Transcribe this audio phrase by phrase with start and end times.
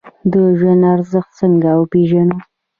[0.31, 2.37] د ژوند ارزښت څنګه وپیژنو؟